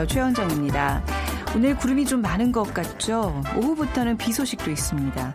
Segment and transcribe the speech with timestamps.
[0.00, 1.02] 아나운서 최현정입니다.
[1.54, 3.42] 오늘 구름이 좀 많은 것 같죠?
[3.56, 5.34] 오후부터는 비 소식도 있습니다.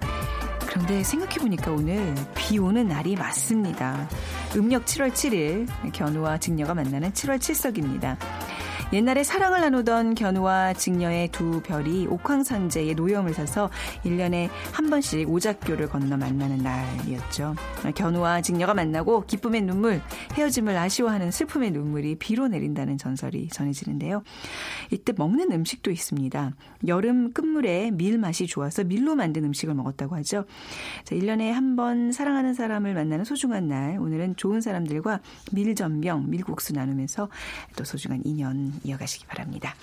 [0.67, 4.07] 그런데 생각해보니까 오늘 비 오는 날이 맞습니다.
[4.55, 8.17] 음력 7월 7일, 견우와 직녀가 만나는 7월 7석입니다.
[8.93, 13.69] 옛날에 사랑을 나누던 견우와 직녀의 두 별이 옥황상제의 노염을 사서
[14.03, 17.55] 1년에 한 번씩 오작교를 건너 만나는 날이었죠.
[17.95, 20.01] 견우와 직녀가 만나고 기쁨의 눈물,
[20.33, 24.23] 헤어짐을 아쉬워하는 슬픔의 눈물이 비로 내린다는 전설이 전해지는데요.
[24.91, 26.51] 이때 먹는 음식도 있습니다.
[26.87, 30.45] 여름 끝물에 밀 맛이 좋아서 밀로 만든 음식을 먹었다고 하죠.
[31.03, 35.19] 자, 1년에 한 번 사랑하는 사람을 만나는 소중한 날, 오늘은 좋은 사람들과
[35.51, 37.27] 밀전병, 밀국수 나누면서
[37.75, 39.75] 또 소중한 인연 이어가시기 바랍니다.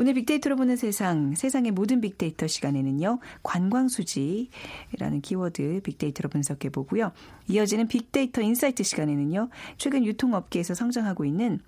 [0.00, 7.12] 오늘 빅데이터로 보는 세상, 세상의 모든 빅데이터 시간에는요, 관광수지라는 키워드 빅데이터로 분석해 보고요.
[7.48, 11.60] 이어지는 빅데이터 insight 시간에는요, 최근 유통업계에서 성장하고 있는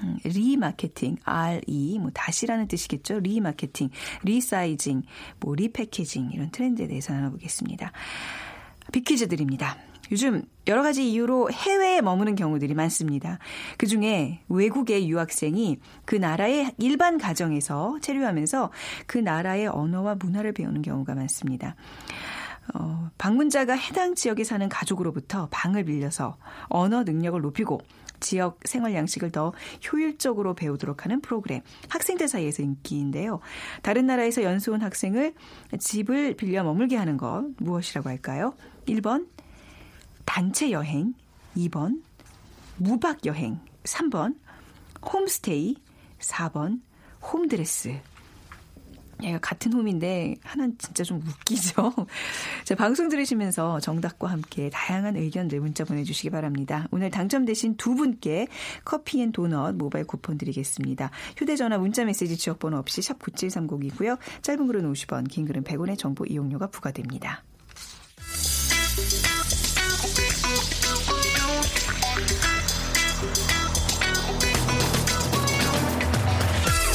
[0.00, 3.18] 음, remarketing, RE, 뭐 다시라는 뜻이겠죠.
[3.18, 3.90] remarketing,
[4.22, 5.02] resizing,
[5.40, 7.90] 뭐 repackaging 이런 트렌드에 대해서 나눠보겠습니다.
[8.92, 9.76] 빅퀴즈 드립니다.
[10.10, 13.38] 요즘 여러 가지 이유로 해외에 머무는 경우들이 많습니다.
[13.78, 18.70] 그 중에 외국의 유학생이 그 나라의 일반 가정에서 체류하면서
[19.06, 21.76] 그 나라의 언어와 문화를 배우는 경우가 많습니다.
[22.74, 26.36] 어, 방문자가 해당 지역에 사는 가족으로부터 방을 빌려서
[26.68, 27.80] 언어 능력을 높이고
[28.20, 29.52] 지역 생활 양식을 더
[29.90, 31.62] 효율적으로 배우도록 하는 프로그램.
[31.88, 33.40] 학생들 사이에서 인기인데요.
[33.82, 35.34] 다른 나라에서 연수 온 학생을
[35.78, 38.52] 집을 빌려 머물게 하는 것 무엇이라고 할까요?
[38.86, 39.26] 1번
[40.30, 41.12] 단체 여행,
[41.56, 42.02] 2번
[42.76, 44.36] 무박 여행, 3번
[45.02, 45.74] 홈스테이,
[46.20, 46.80] 4번
[47.20, 47.98] 홈드레스.
[49.24, 51.92] 얘가 같은 홈인데 하나는 진짜 좀 웃기죠.
[52.62, 56.86] 자, 방송 들으시면서 정답과 함께 다양한 의견들 문자 보내주시기 바랍니다.
[56.92, 58.46] 오늘 당첨되신 두 분께
[58.84, 61.10] 커피 and 도넛 모바일 쿠폰 드리겠습니다.
[61.38, 64.16] 휴대전화 문자메시지 지역번호 없이 샵 9730이고요.
[64.42, 67.42] 짧은 글은 50원, 긴 글은 100원의 정보 이용료가 부과됩니다.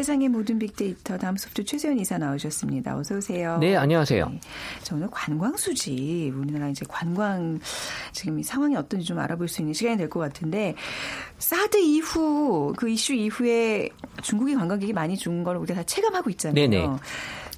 [0.00, 2.96] 세상의 모든 빅데이터 다음 소프트 최세현 이사 나오셨습니다.
[2.96, 3.58] 어서 오세요.
[3.58, 4.30] 네, 안녕하세요.
[4.30, 4.40] 네,
[4.82, 7.58] 저 오늘 관광 수지 우리나라 이제 관광
[8.12, 10.74] 지금 상황이 어떤지 좀 알아볼 수 있는 시간이 될 것 같은데
[11.36, 13.90] 사드 이후 그 이슈 이후에
[14.22, 16.54] 중국이 관광객이 많이 준 걸 우리가 다 체감하고 있잖아요.
[16.54, 16.86] 네네.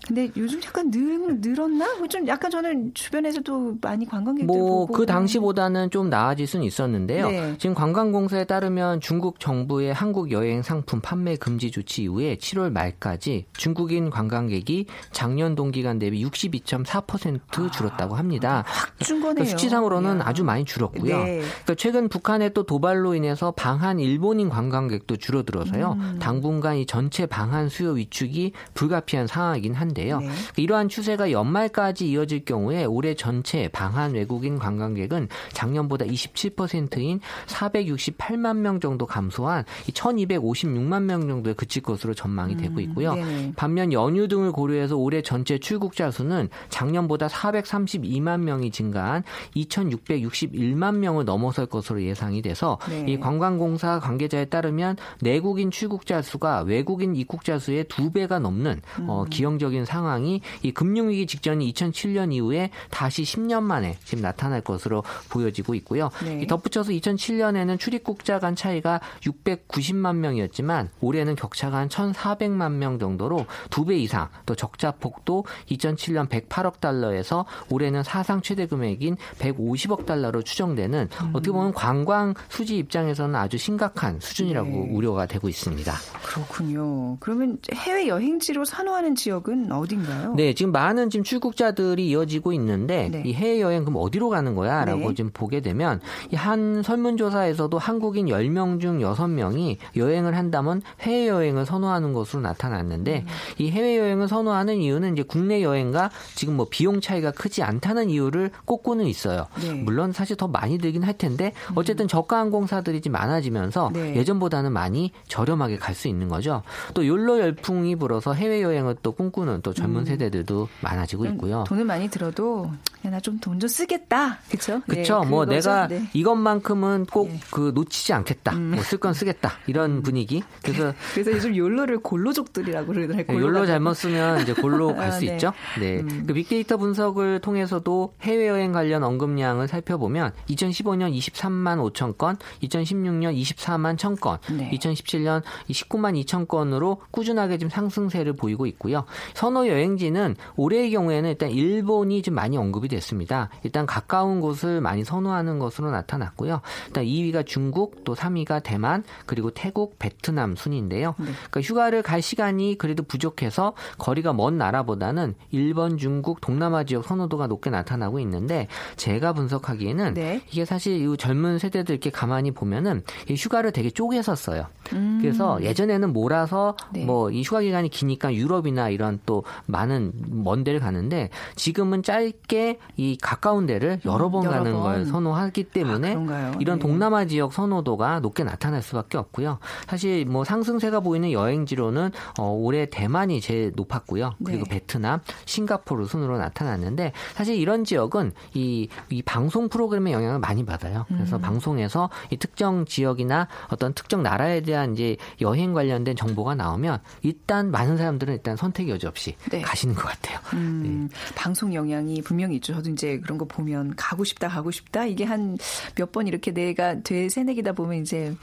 [0.07, 1.97] 근데 요즘 약간 늘, 늘었나?
[1.99, 4.93] 뭐좀 약간 저는 주변에서도 많이 관광객들 뭐 보고.
[4.93, 7.31] 그 당시보다는 좀 나아질 수는 있었는데요.
[7.31, 7.55] 네.
[7.59, 14.11] 지금 관광공사에 따르면 중국 정부의 한국 여행 상품 판매 금지 조치 이후에 7월 말까지 중국인
[14.11, 18.65] 관광객이 작년 동기간 대비 62.4% 줄었다고 합니다.
[18.67, 19.35] 아, 확준 거네요.
[19.35, 20.23] 그러니까 수치상으로는 야.
[20.25, 21.19] 아주 많이 줄었고요.
[21.25, 21.39] 네.
[21.41, 25.93] 그러니까 최근 북한의 또 도발로 인해서 방한 일본인 관광객도 줄어들어서요.
[25.93, 26.19] 음.
[26.21, 30.21] 당분간 이 전체 방한 수요 위축이 불가피한 상황이긴 한데 있는데요.
[30.21, 30.29] 네.
[30.57, 39.07] 이러한 추세가 연말까지 이어질 경우에 올해 전체 방한 외국인 관광객은 작년보다 27%인 468만 명 정도
[39.07, 43.13] 감소한 1,256만 명 정도에 그칠 것으로 전망이 되고 음, 있고요.
[43.13, 49.23] 음, 반면 연휴 등을 고려해서 올해 전체 출국자 수는 작년보다 432만 명이 증가한
[49.57, 53.05] 2,661만 명을 넘어설 것으로 예상이 돼서 네.
[53.09, 59.11] 이 관광공사 관계자에 따르면 내국인 출국자 수가 외국인 입국자 수의 두 배가 넘는 어, 음.
[59.11, 65.03] 어, 기형적인 있는 상황이 이 금융위기 직전인 2007년 이후에 다시 10년 만에 지금 나타날 것으로
[65.29, 66.11] 보여지고 있고요.
[66.25, 66.47] 네.
[66.47, 73.99] 덧붙여서 2007년에는 출입국자 간 차이가 690만 명이었지만 올해는 격차가 한 1,400만 명 정도로 두 배
[73.99, 81.31] 이상 또 적자 폭도 2007년 108억 달러에서 올해는 사상 최대 금액인 150억 달러로 추정되는 음.
[81.33, 84.89] 어떻게 보면 관광 수지 입장에서는 아주 심각한 수준이라고 네.
[84.93, 85.93] 우려가 되고 있습니다.
[86.23, 87.17] 그렇군요.
[87.19, 90.35] 그러면 해외 여행지로 선호하는 지역은 어딘가요?
[90.35, 93.23] 네, 지금 많은 지금 출국자들이 이어지고 있는데 네.
[93.25, 95.15] 이 해외 여행 그럼 어디로 가는 거야라고 네.
[95.15, 102.13] 지금 보게 되면 이 한 설문조사에서도 한국인 10명 중 6명이 여행을 한다면 해외 여행을 선호하는
[102.13, 103.27] 것으로 나타났는데 음.
[103.59, 108.51] 이 해외 여행을 선호하는 이유는 이제 국내 여행과 지금 뭐 비용 차이가 크지 않다는 이유를
[108.65, 109.47] 꼽고는 있어요.
[109.61, 109.73] 네.
[109.73, 111.75] 물론 사실 더 많이 들긴 할 텐데 음.
[111.77, 114.17] 어쨌든 저가 항공사들이 좀 많아지면서 네.
[114.17, 116.63] 예전보다는 많이 저렴하게 갈 수 있는 거죠.
[116.95, 120.05] 또 욜로 열풍이 불어서 해외 여행을 또 꿈꾸는 또 젊은 음.
[120.05, 121.65] 세대들도 많아지고 있고요.
[121.67, 122.71] 돈을 많이 들어도
[123.03, 124.39] 나 좀 돈 좀 쓰겠다.
[124.49, 124.81] 그렇죠?
[124.87, 125.21] 그렇죠.
[125.21, 126.09] 네, 뭐 내가 네.
[126.13, 127.71] 이것만큼은 꼭그 네.
[127.73, 128.53] 놓치지 않겠다.
[128.57, 128.73] 음.
[128.73, 129.53] 뭐쓸 건 쓰겠다.
[129.67, 130.43] 이런 분위기.
[130.63, 133.39] 그래서 그래서 요즘 욜로를 골로족들이라고 그러더라고요.
[133.39, 135.27] 네, 욜로 잘못 쓰면 이제 골로 갈수 아, 네.
[135.27, 135.53] 있죠.
[135.81, 136.01] 네.
[136.01, 136.25] 음.
[136.27, 143.97] 그 빅데이터 분석을 통해서도 해외 여행 관련 언급량을 살펴보면 2015년 23만 5천 건, 2016년 24만
[143.97, 144.71] 1천 건, 네.
[144.71, 149.05] 2017년 19만 2천 건으로 꾸준하게 지금 상승세를 보이고 있고요.
[149.35, 153.49] 선호 여행지는 올해의 경우에는 일단 일본이 좀 많이 언급이 됐습니다.
[153.63, 156.61] 일단 가까운 곳을 많이 선호하는 것으로 나타났고요.
[156.89, 161.15] 일단 2위가 중국, 또 3위가 대만, 그리고 태국, 베트남 순인데요.
[161.19, 161.27] 네.
[161.51, 167.71] 그러니까 휴가를 갈 시간이 그래도 부족해서 거리가 먼 나라보다는 일본, 중국, 동남아 지역 선호도가 높게
[167.71, 170.43] 나타나고 있는데 제가 분석하기에는 네.
[170.51, 174.67] 이게 사실 이 젊은 세대들 이렇게 가만히 보면은 이 휴가를 되게 쪼개서 써요.
[174.93, 175.19] 음.
[175.21, 177.05] 그래서 예전에는 몰아서 네.
[177.05, 183.67] 뭐이 휴가 기간이 기니까 유럽이나 이런 또 많은 먼 데를 가는데 지금은 짧게 이 가까운
[183.67, 184.83] 데를 여러 번 여러 가는 번.
[184.83, 186.83] 걸 선호하기 때문에 아, 이런 네.
[186.83, 189.59] 동남아 지역 선호도가 높게 나타날 수밖에 없고요.
[189.87, 194.35] 사실 뭐 상승세가 보이는 여행지로는 어, 올해 대만이 제일 높았고요.
[194.45, 194.71] 그리고 네.
[194.71, 201.05] 베트남, 싱가포르 순으로 나타났는데 사실 이런 지역은 이, 이 방송 프로그램의 영향을 많이 받아요.
[201.09, 201.41] 그래서 음.
[201.41, 207.97] 방송에서 이 특정 지역이나 어떤 특정 나라에 대한 이제 여행 관련된 정보가 나오면 일단 많은
[207.97, 209.61] 사람들은 일단 선택 여지 없이 네.
[209.63, 210.39] 가시는 것 같아요.
[210.55, 211.19] 음, 네.
[211.35, 212.75] 방송 영향이 분명히 있죠.
[212.75, 215.07] 저도 이제 그런 거 보면 가고 싶다, 가고 싶다.
[215.07, 215.57] 이게 한
[215.97, 218.35] 몇 번 이렇게 내가 돼 새내기다 보면 이제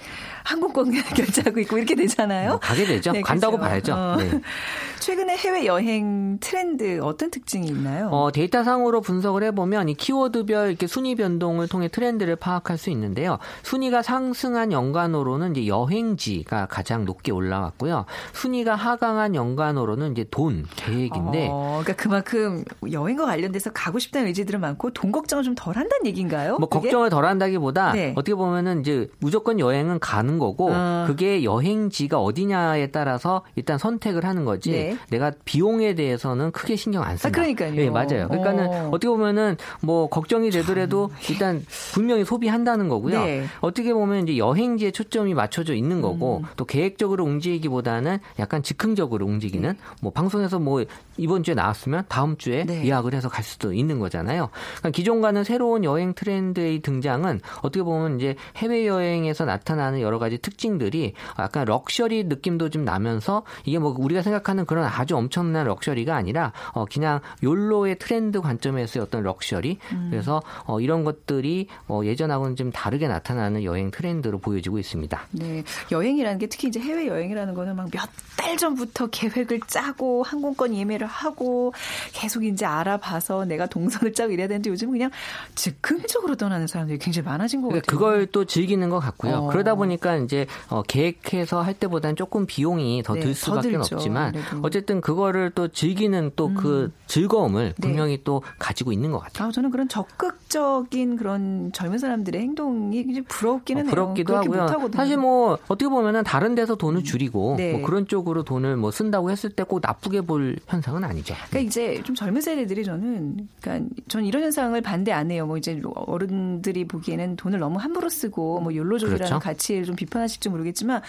[0.44, 2.50] 항공권 결제하고 있고 이렇게 되잖아요.
[2.52, 3.12] 뭐 가게 되죠.
[3.12, 3.94] 네, 간다고 그렇죠.
[3.94, 3.94] 봐야죠.
[3.94, 4.16] 어.
[4.18, 4.42] 네.
[5.00, 8.08] 최근에 해외 여행 트렌드 어떤 특징이 있나요?
[8.10, 13.38] 어, 데이터상으로 분석을 해보면 이 키워드별 이렇게 순위 변동을 통해 트렌드를 파악할 수 있는데요.
[13.64, 18.06] 순위가 상승한 연간으로는 이제 여행지가 가장 높게 올라왔고요.
[18.34, 21.50] 순위가 하강한 연간으로는 이제 돈 계획인데.
[21.52, 26.58] 어, 그러니까 그만큼 여행과 관련돼서 가고 싶다는 의지들은 많고 돈 걱정을 좀 덜 한다는 얘기인가요?
[26.58, 26.84] 뭐 그게?
[26.90, 28.14] 걱정을 덜 한다기보다 네.
[28.16, 31.04] 어떻게 보면은 이제 무조건 여행은 가는 거고 어.
[31.08, 34.72] 그게 여행지가 어디냐에 따라서 일단 선택을 하는 거지.
[34.72, 34.98] 네.
[35.10, 37.28] 내가 비용에 대해서는 크게 신경 안 쓴다.
[37.28, 37.74] 아, 그러니까요.
[37.74, 38.28] 네, 맞아요.
[38.30, 38.92] 그러니까는 어.
[38.92, 43.24] 떻게 보면은 뭐 걱정이 되더라도 일단 분명히 소비한다는 거고요.
[43.24, 43.46] 네.
[43.60, 46.46] 어떻게 보면 이제 여행지에 초점이 맞춰져 있는 거고 음.
[46.56, 49.78] 또 계획적으로 움직이기보다는 약간 즉흥적으로 움직이는 네.
[50.02, 50.84] 뭐 방송에서 뭐
[51.18, 52.86] 이번 주에 나왔으면 다음 주에 네.
[52.86, 54.50] 예약을 해서 갈 수도 있는 거잖아요.
[54.78, 61.14] 그러니까 기존과는 새로운 여행 트렌드의 등장은 어떻게 보면 이제 해외 여행에서 나타나는 여러 가지 특징들이
[61.38, 66.86] 약간 럭셔리 느낌도 좀 나면서 이게 뭐 우리가 생각하는 그런 아주 엄청난 럭셔리가 아니라 어
[66.86, 70.08] 그냥 욜로의 트렌드 관점에서의 어떤 럭셔리 음.
[70.12, 75.20] 그래서 어 이런 것들이 어 예전하고는 좀 다르게 나타나는 여행 트렌드로 보여지고 있습니다.
[75.32, 75.64] 네.
[75.92, 80.74] 여행이라는 게 특히 이제 해외 여행이라는 거는 막 몇 달 전부터 계획을 짜고 항공 권
[80.76, 81.74] 예매를 하고
[82.12, 85.10] 계속 이제 알아봐서 내가 동선을 짜고 이래야 되는데 요즘은 그냥
[85.56, 87.98] 즉흥적으로 떠나는 사람들이 굉장히 많아진 것 그러니까 같아요.
[87.98, 89.36] 그걸 또 즐기는 것 같고요.
[89.36, 89.48] 어.
[89.48, 95.52] 그러다 보니까 이제 어 계획해서 할 때보다는 조금 비용이 더들 네, 수밖에 없지만 어쨌든 그거를
[95.56, 96.94] 또 즐기는 또그 음.
[97.08, 97.82] 즐거움을 네.
[97.82, 98.24] 분명히 네.
[98.24, 99.48] 또 가지고 있는 것 같아요.
[99.48, 104.42] 아, 저는 그런 적극적인 그런 젊은 사람들의 행동이 굉장히 부럽기는 어, 부럽기도 해요.
[104.70, 104.90] 하고요.
[104.94, 107.74] 사실 뭐 어떻게 보면은 다른 데서 돈을 줄이고 네.
[107.74, 111.36] 뭐 그런 쪽으로 돈을 뭐 쓴다고 했을 때 꼭 나쁘게 볼 현상은 아니죠.
[111.50, 115.46] 그러니까 이제 좀 젊은 세대들이 저는 그러니까 전 이런 현상을 반대 안 해요.
[115.46, 119.40] 뭐 이제 어른들이 보기에는 돈을 너무 함부로 쓰고 뭐 욜로족이라는 그렇죠.
[119.40, 121.02] 가치를 좀 비판하실지 모르겠지만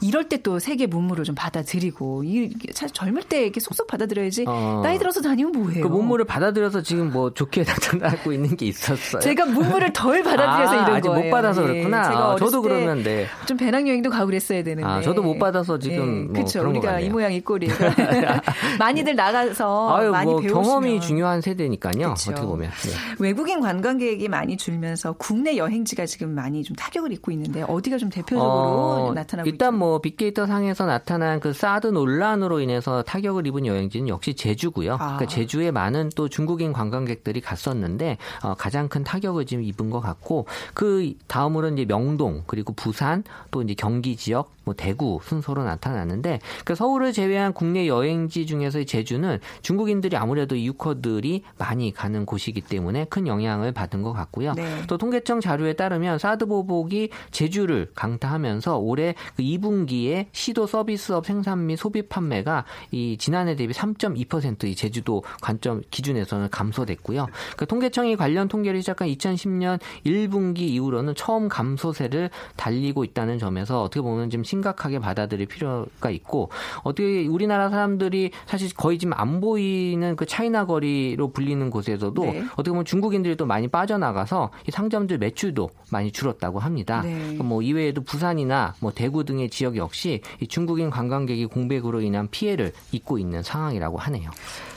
[0.00, 4.80] 이럴 때 또 세계 문물을 좀 받아들이고 이 사실 젊을 때 이렇게 속속 받아들여야지 어.
[4.84, 5.82] 나이 들어서 다니면 뭐해요?
[5.82, 9.20] 그 문물을 받아들여서 지금 뭐 좋게 나타나고 있는 게 있었어요.
[9.20, 11.24] 제가 문물을 덜 받아들여서 아, 이런 아직 거예요.
[11.24, 11.66] 못 받아서 네.
[11.68, 12.04] 그렇구나.
[12.04, 13.26] 제가 아, 저도 그러면 네.
[13.46, 14.86] 좀 배낭여행도 가고 그랬어야 되는데.
[14.88, 16.24] 아, 저도 못 받아서 지금 네.
[16.24, 16.68] 뭐 그렇죠.
[16.68, 17.66] 우리가 이 모양 이 꼴이
[18.78, 20.62] 많이들 나가서 아유, 많이 뭐 배우시면.
[20.62, 22.14] 경험이 중요한 세대니까요.
[22.14, 22.30] 그쵸.
[22.30, 22.90] 어떻게 보면 네.
[23.18, 28.44] 외국인 관광객이 많이 줄면서 국내 여행지가 지금 많이 좀 타격을 입고 있는데 어디가 좀 대표적으로
[28.48, 29.78] 어, 나타나고 일단 있죠?
[29.78, 34.94] 뭐 빅데이터 상에서 나타난 그 사드 논란으로 인해서 타격을 입은 여행지는 역시 제주고요.
[34.94, 34.96] 아.
[34.96, 40.46] 그러니까 제주에 많은 또 중국인 관광객들이 갔었는데 어, 가장 큰 타격을 지금 입은 것 같고
[40.74, 46.74] 그 다음으로 이제 명동 그리고 부산 또 이제 경기 지역 뭐 대구 순서로 나타나는데 그
[46.74, 53.72] 서울을 제외한 국내 여행지 중에서 제주는 중국인들이 아무래도 이유커들이 많이 가는 곳이기 때문에 큰 영향을
[53.72, 54.52] 받은 것 같고요.
[54.54, 54.82] 네.
[54.88, 61.76] 또 통계청 자료에 따르면 사드 보복이 제주를 강타하면서 올해 그 2분기에 시도 서비스업 생산 및
[61.76, 67.26] 소비 판매가 이 지난해 대비 3.2%이 제주도 관점 기준에서는 감소됐고요.
[67.56, 74.30] 그 통계청이 관련 통계를 시작한 2010년 1분기 이후로는 처음 감소세를 달리고 있다는 점에서 어떻게 보면
[74.30, 76.50] 지금 심각하게 받아들일 필요가 있고
[76.82, 82.44] 어떻게 우리나라 사람들이 사실 거의 지금 안 보이는 그 차이나 거리로 불리는 곳에서도 네.
[82.52, 87.02] 어떻게 보면 중국인들이 또 많이 빠져나가서 이 상점들 매출도 많이 줄었다고 합니다.
[87.02, 87.34] 네.
[87.34, 93.18] 뭐 이외에도 부산이나 뭐 대구 등의 지역 역시 이 중국인 관광객이 공백으로 인한 피해를 입고
[93.18, 94.30] 있는 상황이라고 하네요.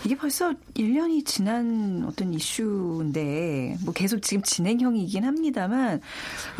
[0.05, 6.01] 이게 벌써 1년이 지난 어떤 이슈인데 뭐 계속 지금 진행형이긴 합니다만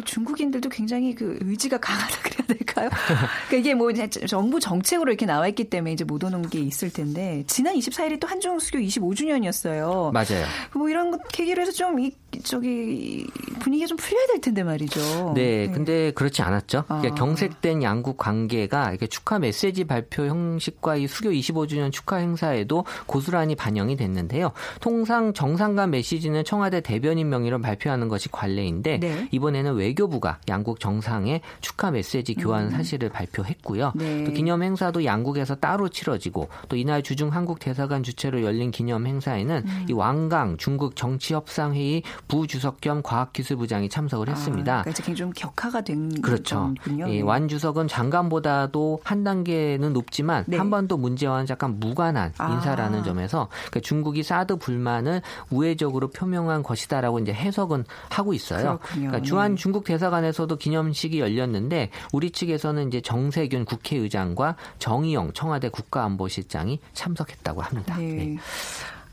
[0.04, 2.90] 중국인들도 굉장히 그 의지가 강하다 그래야 될까요?
[3.48, 3.92] 그러니까 이게 뭐
[4.28, 8.28] 정부 정책으로 이렇게 나와 있기 때문에 이제 못 오는 게 있을 텐데 지난 24일이 또
[8.28, 10.12] 한중 수교 25주년이었어요.
[10.12, 10.46] 맞아요.
[10.74, 12.12] 뭐 이런 것 계기로 해서 좀 이,
[12.44, 13.26] 저기
[13.60, 15.34] 분위기가 좀 풀려야 될 텐데 말이죠.
[15.36, 15.74] 네, 네.
[15.74, 16.80] 근데 그렇지 않았죠.
[16.88, 17.00] 아.
[17.00, 23.56] 그러니까 경색된 양국 관계가 이렇게 축하 메시지 발표 형식과 이 수교 25주년 축하 행사에도 고스란히
[23.56, 24.52] 반영이 됐는데요.
[24.82, 29.28] 통상 정상 간 메시지는 청와대 대변인 명의로 발표하는 것이 관례인데 네.
[29.32, 32.72] 이번에는 외교부가 양국 정상의 축하 메시지 교환 음.
[32.98, 33.94] 사실을 발표했고요.
[33.96, 34.24] 네.
[34.26, 39.64] 또 기념 행사도 양국에서 따로 치러지고 또 이날 주중 한국 대사관 주최로 열린 기념 행사에는
[39.66, 39.86] 음.
[39.90, 44.80] 이 왕강 중국 정치협상회의 부주석 겸 과학기술부장이 참석을 아, 했습니다.
[44.80, 46.74] 아, 그러니까 좀 격하가 된 그렇죠.
[47.08, 50.58] 예, 완 주석은 장관보다도 한 단계는 높지만 네.
[50.58, 52.54] 한번도 문제와는 약간 무관한 아.
[52.54, 58.80] 인사라는 점에서 그러니까 중국이 사드 불만을 우회적으로 표명한 것이다라고 이제 해석은 하고 있어요.
[58.92, 59.62] 그러니까 주한 네.
[59.62, 67.98] 중국 대사관에서도 기념식이 열렸는데 우리 측에서는 이제 정세균 국회의장과 정의영 청와대 국가안보실장이 참석했다고 합니다.
[67.98, 68.04] 네.
[68.14, 68.38] 네.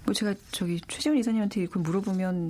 [0.05, 2.49] 뭐 제가 저기 최재훈 이사님한테 그 물어보면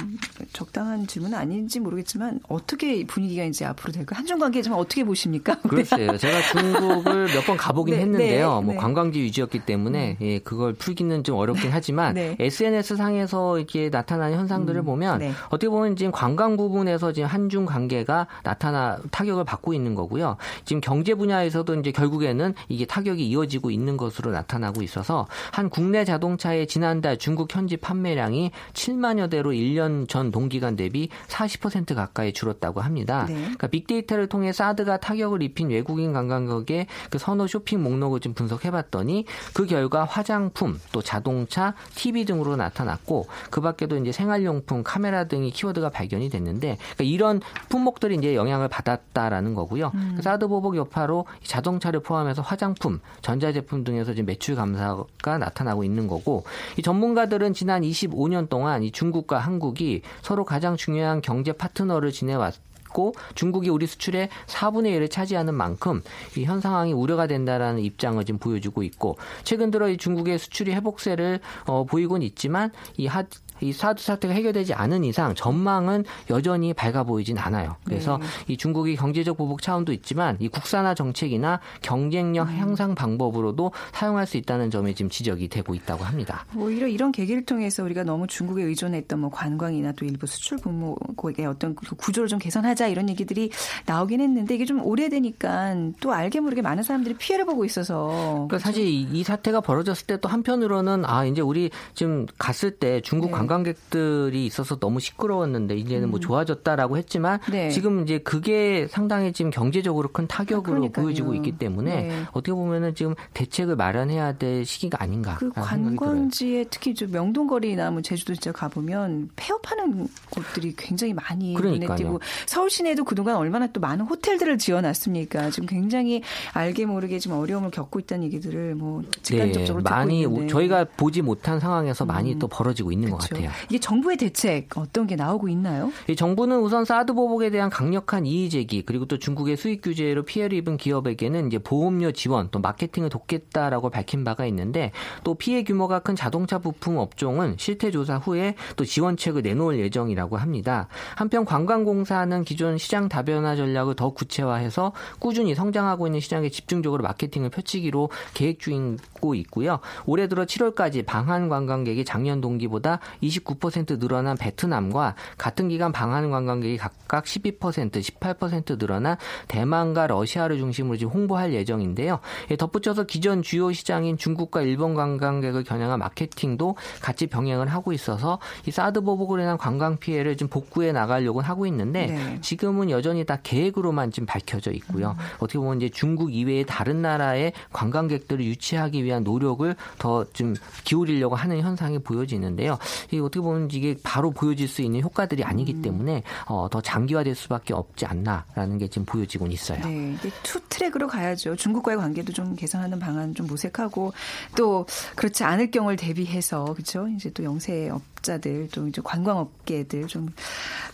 [0.52, 4.16] 적당한 질문은 아닌지 모르겠지만 어떻게 분위기가 이제 앞으로 될까?
[4.18, 5.54] 한중 관계 좀 어떻게 보십니까?
[5.68, 6.16] 글쎄요.
[6.16, 8.60] 제가 중국을 몇 번 가보긴 네, 했는데요.
[8.60, 8.80] 네, 뭐 네.
[8.80, 10.26] 관광지 위주였기 때문에 음.
[10.26, 12.36] 예, 그걸 풀기는 좀 어렵긴 하지만 네.
[12.40, 15.32] SNS 상에서 이렇게 나타나는 현상들을 음, 보면 네.
[15.48, 20.38] 어떻게 보면 지금 관광 부분에서 지금 한중 관계가 나타나 타격을 받고 있는 거고요.
[20.64, 26.66] 지금 경제 분야에서도 이제 결국에는 이게 타격이 이어지고 있는 것으로 나타나고 있어서 한 국내 자동차의
[26.66, 33.26] 지난달 중국 중국 현지 판매량이 7만여 대로 1년 전 동기간 대비 40% 가까이 줄었다고 합니다.
[33.28, 33.34] 네.
[33.34, 39.66] 그러니까 빅데이터를 통해 사드가 타격을 입힌 외국인 관광객의 그 선호 쇼핑 목록을 좀 분석해봤더니 그
[39.66, 46.30] 결과 화장품, 또 자동차, TV 등으로 나타났고 그 밖에도 이제 생활용품, 카메라 등이 키워드가 발견이
[46.30, 49.92] 됐는데 그러니까 이런 품목들이 이제 영향을 받았다라는 거고요.
[49.94, 50.14] 음.
[50.16, 56.44] 그 사드 보복 여파로 자동차를 포함해서 화장품, 전자제품 등에서 지금 매출 감사가 나타나고 있는 거고
[56.78, 62.54] 이 전문가들 학자들은 지난 25년 동안 이 중국과 한국이 서로 가장 중요한 경제 파트너를 지내왔
[62.92, 66.00] 고 중국이 우리 수출의 4분의 1을 차지하는 만큼
[66.36, 71.40] 이 현 상황이 우려가 된다라는 입장을 지금 보여주고 있고 최근 들어 이 중국의 수출이 회복세를
[71.66, 73.24] 어, 보이곤 있지만 이 하,
[73.64, 77.76] 이 사드 사태가 해결되지 않은 이상 전망은 여전히 밝아 보이진 않아요.
[77.84, 78.26] 그래서 네.
[78.48, 82.56] 이 중국이 경제적 보복 차원도 있지만 이 국산화 정책이나 경쟁력 음.
[82.56, 86.46] 향상 방법으로도 사용할 수 있다는 점이 지금 지적이 되고 있다고 합니다.
[86.56, 91.74] 오히려 이런 계기를 통해서 우리가 너무 중국에 의존했던 뭐 관광이나 또 일부 수출 분목의 어떤
[91.74, 93.50] 그 구조를 좀 개선하자 이런 얘기들이
[93.86, 98.84] 나오긴 했는데 이게 좀 오래되니까 또 알게 모르게 많은 사람들이 피해를 보고 있어서 그러니까 사실
[98.84, 103.32] 이 사태가 벌어졌을 때 또 한편으로는 아 이제 우리 지금 갔을 때 중국 네.
[103.32, 106.20] 관광 관광객들이 있어서 너무 시끄러웠는데 이제는 뭐 음.
[106.20, 107.70] 좋아졌다라고 했지만 네.
[107.70, 112.22] 지금 이제 그게 상당히 지금 경제적으로 큰 타격으로 아, 보여지고 있기 때문에 네.
[112.32, 115.36] 어떻게 보면은 지금 대책을 마련해야 될 시기가 아닌가.
[115.38, 122.20] 그 관광지에 특히 좀 명동거리나 뭐 제주도 진짜 가보면 폐업하는 곳들이 굉장히 많이 눈에 띄고
[122.46, 125.50] 서울 시내도 그동안 얼마나 또 많은 호텔들을 지어놨습니까.
[125.50, 130.46] 지금 굉장히 알게 모르게 지금 어려움을 겪고 있다는 얘기들을 뭐 직간접적으로 네, 많이 있는데.
[130.48, 132.38] 저희가 보지 못한 상황에서 많이 음.
[132.38, 133.16] 또 벌어지고 있는 그쵸.
[133.16, 133.43] 것 같아요.
[133.68, 135.92] 이게 정부의 대책 어떤 게 나오고 있나요?
[136.08, 140.56] 이 정부는 우선 사드 보복에 대한 강력한 이의 제기 그리고 또 중국의 수익 규제로 피해를
[140.58, 146.16] 입은 기업에게는 이제 보험료 지원 또 마케팅을 돕겠다라고 밝힌 바가 있는데 또 피해 규모가 큰
[146.16, 150.88] 자동차 부품 업종은 실태 조사 후에 또 지원책을 내놓을 예정이라고 합니다.
[151.16, 158.10] 한편 관광공사는 기존 시장 다변화 전략을 더 구체화해서 꾸준히 성장하고 있는 시장에 집중적으로 마케팅을 펼치기로
[158.34, 159.80] 계획 중이고 있고요.
[160.06, 167.24] 올해 들어 7월까지 방한 관광객이 작년 동기보다 29% 늘어난 베트남과 같은 기간 방한 관광객이 각각
[167.24, 169.16] 12%, 18% 늘어난
[169.48, 172.20] 대만과 러시아를 중심으로 지금 홍보할 예정인데요.
[172.50, 178.70] 예, 덧붙여서 기존 주요 시장인 중국과 일본 관광객을 겨냥한 마케팅도 같이 병행을 하고 있어서 이
[178.70, 182.38] 사드 보복으로 인한 관광 피해를 좀 복구해 나가려고 하고 있는데 네.
[182.40, 185.16] 지금은 여전히 다 계획으로만 지금 밝혀져 있고요.
[185.18, 185.24] 음.
[185.38, 190.54] 어떻게 보면 이제 중국 이외의 다른 나라의 관광객들을 유치하기 위한 노력을 더 좀
[190.84, 192.78] 기울이려고 하는 현상이 보여지는데요.
[193.14, 195.82] 이 어떻게 보면 이게 바로 보여질 수 있는 효과들이 아니기 음.
[195.82, 199.80] 때문에 어, 더 장기화될 수밖에 없지 않나라는 게 지금 보여지고 있어요.
[199.86, 201.56] 네, two track으로 가야죠.
[201.56, 204.12] 중국과의 관계도 좀 개선하는 방안 좀 모색하고
[204.56, 207.08] 또 그렇지 않을 경우를 대비해서 그렇죠.
[207.08, 210.28] 이제 또 영세 업 자들 또 이제 관광업계들 좀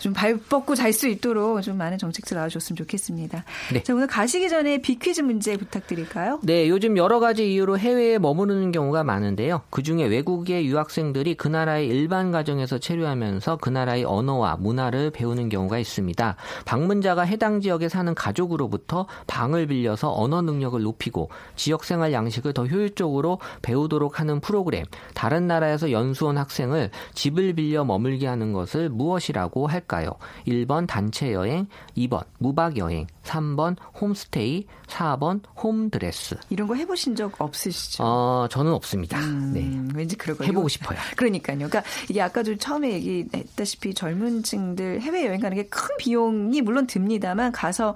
[0.01, 3.45] 좀 발 뻗고 잘 수 있도록 좀 많은 정책들 나와줬으면 좋겠습니다.
[3.73, 3.83] 네.
[3.85, 6.41] 자 오늘 가시기 전에 비퀴즈 문제 부탁드릴까요?
[6.43, 9.63] 네, 요즘 여러 가지 이유로 해외에 머무르는 경우가 많은데요.
[9.71, 15.79] 그 중에 외국의 유학생들이 그 나라의 일반 가정에서 체류하면서 그 나라의 언어와 문화를 배우는 경우가
[15.79, 16.37] 있습니다.
[16.65, 23.39] 방문자가 해당 지역에 사는 가족으로부터 방을 빌려서 언어 능력을 높이고 지역 생활 양식을 더 효율적으로
[23.63, 24.87] 배우도록 하는 프로그램.
[25.15, 30.13] 다른 나라에서 연수 온 학생을 집을 빌려 머물게 하는 것을 무엇이라고 할까요?
[30.47, 36.37] 1번 단체 여행, 2번 무박 여행, 3번 홈스테이, 4번 홈드레스.
[36.51, 38.05] 이런 거 해보신 적 없으시죠?
[38.05, 39.19] 어, 저는 없습니다.
[39.21, 39.99] 음, 네.
[39.99, 40.51] 왠지 그럴 거예요.
[40.51, 40.99] 해보고 싶어요.
[41.17, 41.57] 그러니까요.
[41.57, 47.53] 그러니까 이게 아까도 처음에 얘기했다시피 젊은 층들 해외 여행 가는 게 큰 비용이 물론 듭니다만
[47.53, 47.95] 가서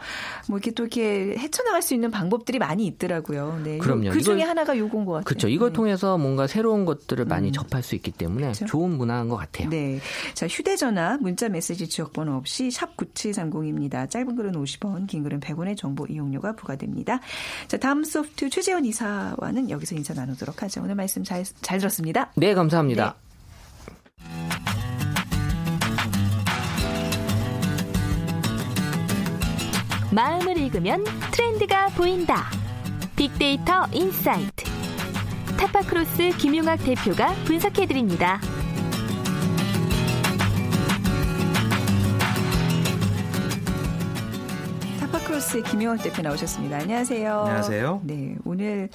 [0.49, 3.61] 뭐 이렇게 또 이렇게 헤쳐나갈 수 있는 방법들이 많이 있더라고요.
[3.65, 3.79] 네.
[3.79, 4.11] 그럼요.
[4.11, 5.25] 그 중에 하나가 요건 것 같아요.
[5.25, 5.49] 그렇죠.
[5.49, 5.75] 이걸 네.
[5.75, 7.53] 통해서 뭔가 새로운 것들을 많이 음.
[7.53, 8.67] 접할 수 있기 때문에 그렇죠?
[8.67, 9.69] 좋은 문화인 것 같아요.
[9.69, 9.99] 네.
[10.35, 14.09] 자, 휴대전화, 문자 메시지 지역번호 없이 샵 9730입니다.
[14.09, 17.21] 짧은 글은 50원, 긴 글은 100원의 정보 이용료가 부과됩니다.
[17.67, 20.83] 자, 다음 소프트 최재원 이사와는 여기서 인사 나누도록 하죠.
[20.83, 22.31] 오늘 말씀 잘, 잘 들었습니다.
[22.37, 23.17] 네, 감사합니다.
[23.19, 23.25] 네.
[30.15, 32.45] 마음을 읽으면 트렌드가 보인다.
[33.17, 34.65] 빅데이터 insight.
[35.59, 38.41] 타파크로스 김용학 대표가 분석해드립니다.
[45.35, 46.77] 크로스의 김용학 대표 나오셨습니다.
[46.79, 47.41] 안녕하세요.
[47.41, 48.03] 안녕하세요.
[48.05, 48.89] 네, 오늘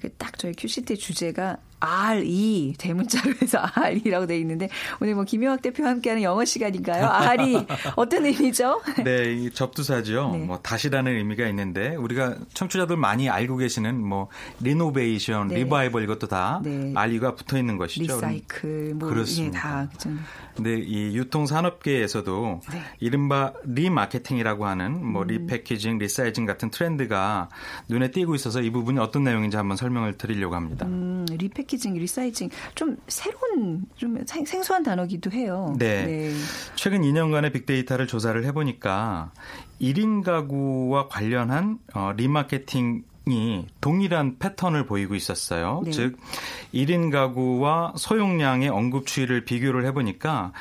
[0.00, 4.68] 그딱 저희 큐시트 주제가 RE 대문자로 해서 RE라고 돼 있는데
[5.00, 7.06] 오늘 뭐 김용학 대표와 함께하는 영어 시간인가요?
[7.06, 8.80] RE 어떤 의미죠?
[9.04, 10.30] 네, 이 접두사죠.
[10.32, 10.38] 네.
[10.38, 14.28] 뭐 다시라는 의미가 있는데 우리가 청취자들 많이 알고 계시는 뭐
[14.60, 15.56] 리노베이션, 네.
[15.56, 16.92] 리바이벌 이것도 다 네.
[16.94, 18.14] RE가 붙어 있는 것이죠.
[18.14, 19.58] recycle 뭐 그렇습니다.
[19.58, 20.10] 예, 다 그렇죠.
[20.54, 22.82] 근데 이 유통 산업계에서도 네.
[23.00, 25.28] 이른바 remarketing이라고 하는 뭐 음.
[25.28, 27.48] repackaging, resizing 같은 트렌드가
[27.88, 30.86] 눈에 띄고 있어서 이 부분이 어떤 내용인지 한번 설명을 드리려고 합니다.
[30.86, 35.74] 음, repackaging, resizing 좀 새로운 좀 생소한 단어기도 해요.
[35.78, 36.04] 네.
[36.04, 36.32] 네.
[36.74, 39.32] 최근 2년간의 빅데이터를 조사를 해보니까
[39.80, 45.82] 1인 가구와 관련한 어, remarketing이 동일한 패턴을 보이고 있었어요.
[45.84, 45.90] 네.
[45.90, 46.16] 즉
[46.72, 50.52] 1인 가구와 소용량의 언급 추이를 비교를 해 보니까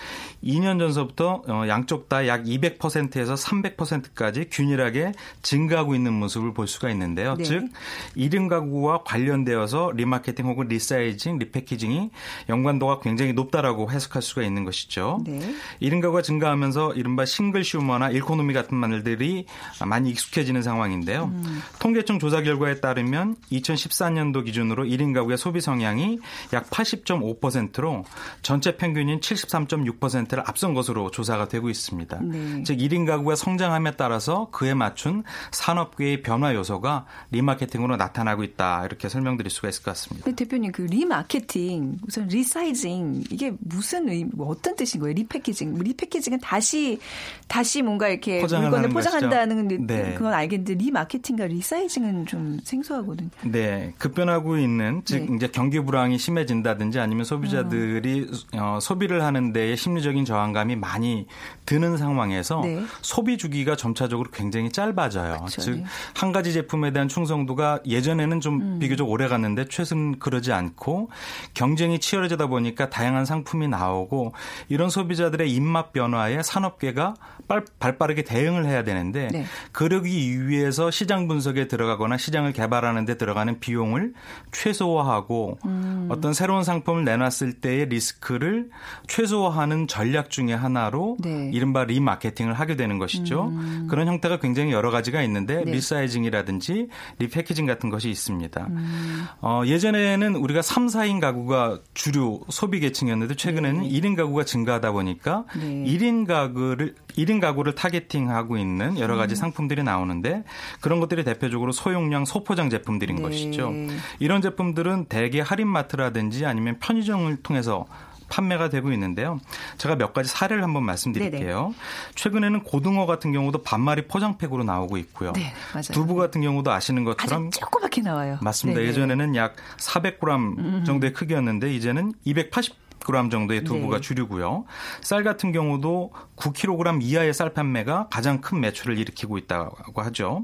[0.44, 7.36] 2년 전서부터 어, 양쪽 다 약 200%에서 300%까지 균일하게 증가하고 있는 모습을 볼 수가 있는데요.
[7.36, 7.44] 네.
[7.44, 7.70] 즉
[8.16, 12.10] 1인 가구와 관련되어서 remarketing 혹은 resizing, repackaging이
[12.50, 15.22] 연관도가 굉장히 높다라고 해석할 수가 있는 것이죠.
[15.26, 15.40] 네.
[15.82, 19.46] 1인 가구가 증가하면서 이른바 싱글슈머나 일코노미 같은 말들이
[19.86, 21.26] 많이 익숙해지는 상황인데요.
[21.26, 21.62] 음.
[21.80, 26.20] 통계청 조사 결과 에 따르면 2014년도 기준으로 1인 가구의 소비 성향이
[26.54, 28.06] 약 80.5%로
[28.42, 32.20] 전체 평균인 73.6%를 앞선 것으로 조사가 되고 있습니다.
[32.22, 32.64] 네.
[32.64, 38.86] 즉 1인 가구가 성장함에 따라서 그에 맞춘 산업계의 변화 요소가 remarketing으로 나타나고 있다.
[38.86, 40.26] 이렇게 설명드릴 수가 있을 것 같습니다.
[40.26, 45.14] 네, 대표님 그 remarketing 우선 resizing 이게 무슨 의미 뭐 어떤 뜻인 거예요?
[45.14, 45.76] repackaging.
[45.76, 47.00] repackaging은 다시
[47.48, 50.14] 다시 뭔가 이렇게 물건을 포장한다는 네.
[50.16, 53.30] 그건 알겠는데 리마케팅과 리사이징은 좀 생소하거든요.
[53.44, 53.94] 네.
[53.98, 55.36] 급변하고 있는 즉 네.
[55.36, 58.76] 이제 경기 불황이 심해진다든지 아니면 소비자들이 어.
[58.76, 61.28] 어, 소비를 하는 데에 심리적인 저항감이 많이
[61.66, 62.84] 드는 상황에서 네.
[63.02, 65.46] 소비 주기가 점차적으로 굉장히 짧아져요.
[65.50, 66.32] 즉한 네.
[66.32, 68.80] 가지 제품에 대한 충성도가 예전에는 좀 음.
[68.80, 71.10] 비교적 오래 갔는데 최근 그러지 않고
[71.54, 74.34] 경쟁이 치열해지다 보니까 다양한 상품이 나오고
[74.70, 77.16] 이런 소비자들의 입맛 변화에 산업계가
[77.48, 79.46] 빨, 발빠르게 대응을 해야 되는데 네.
[79.72, 84.14] 그러기 위해서 시장 분석에 들어가거나 시장 을 개발하는 데 들어가는 비용을
[84.52, 86.08] 최소화하고 음.
[86.10, 88.70] 어떤 새로운 상품을 내놨을 때의 리스크를
[89.08, 91.52] 최소화하는 전략 중의 하나로 네.
[91.54, 93.50] 이른바 remarketing을 하게 되는 것이죠.
[93.50, 93.88] 음.
[93.90, 95.72] 그런 형태가 굉장히 여러 가지가 있는데 네.
[95.72, 96.88] resizing이라든지
[97.20, 98.68] repackaging 같은 것이 있습니다.
[98.70, 99.26] 음.
[99.42, 103.90] 어, 예전에는 우리가 3, 4인 가구가 주류 소비 계층이었는데 최근에는 네.
[103.90, 105.84] 1인 가구가 증가하다 보니까 네.
[105.86, 109.36] 1인 가구를 1인 가구를 targeting하고 있는 여러 가지 음.
[109.36, 110.44] 상품들이 나오는데
[110.82, 113.22] 그런 것들이 대표적으로 소용량 소포장 제품들인 네.
[113.22, 113.74] 것이죠.
[114.20, 117.86] 이런 제품들은 대개 할인마트라든지 아니면 편의점을 통해서
[118.34, 119.40] 판매가 되고 있는데요.
[119.78, 121.62] 제가 몇 가지 사례를 한번 말씀드릴게요.
[121.62, 121.76] 네네.
[122.16, 125.34] 최근에는 고등어 같은 경우도 반마리 포장팩으로 나오고 있고요.
[125.34, 125.84] 네, 맞아요.
[125.92, 128.40] 두부 같은 경우도 아시는 것처럼 아주 조그맣게 나와요.
[128.42, 128.80] 맞습니다.
[128.80, 128.90] 네네.
[128.90, 130.84] 예전에는 약 400g 음.
[130.84, 134.02] 정도의 크기였는데 이제는 280 10g 정도의 두부가 네.
[134.02, 134.66] 주류고요.
[135.02, 140.44] 쌀 같은 경우도 9kg 이하의 쌀 판매가 가장 큰 매출을 일으키고 있다고 하죠.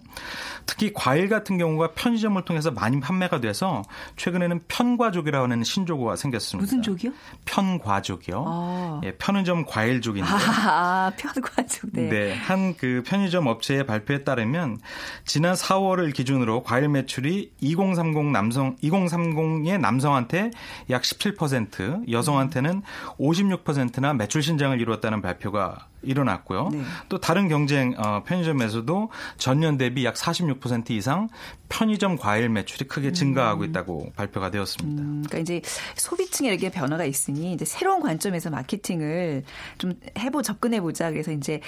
[0.66, 3.84] 특히 과일 같은 경우가 편의점을 통해서 많이 판매가 돼서
[4.18, 6.64] 최근에는 편과족이라고 하는 신조고가 생겼습니다.
[6.64, 7.12] 무슨 족이요?
[7.46, 8.44] 편과족이요.
[8.48, 9.02] 아.
[9.04, 10.30] 예, 편의점 과일족인데.
[10.30, 10.36] 아,
[10.70, 11.92] 아 편과족.
[11.94, 12.10] 네.
[12.10, 12.34] 네.
[12.36, 14.80] 한 그 편의점 업체의 발표에 따르면
[15.26, 20.52] 지난 4월을 기준으로 과일 매출이 2030 남성 2030의 남성한테
[20.90, 22.82] 약 17%, 여성한테 는
[23.20, 26.70] 56%나 매출 신장을 이루었다는 발표가 일어났고요.
[26.72, 26.82] 네.
[27.10, 31.30] 또 다른 경쟁 어, 편의점에서도 전년 대비 약 46% 이상
[31.70, 33.70] 편의점 과일 매출이 크게 증가하고 음.
[33.70, 35.02] 있다고 발표가 되었습니다.
[35.02, 35.62] 음, 그러니까 이제
[35.96, 39.44] 소비층에 이렇게 변화가 있으니 이제 새로운 관점에서 마케팅을
[39.78, 41.12] 좀 해보 접근해 보자.
[41.12, 41.62] 그래서 이제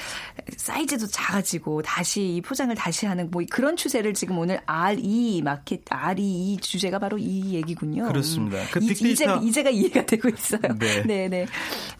[0.58, 6.58] 사이즈도 작아지고 다시 이 포장을 다시 하는 뭐 그런 추세를 지금 오늘 RE 마켓 RE
[6.62, 8.08] 주제가 바로 이 얘기군요.
[8.08, 8.58] 그렇습니다.
[8.72, 10.62] 그 빅데이터 이제, 이제가 이해가 되고 있어요.
[10.80, 11.28] 네, 네.
[11.28, 11.46] 네.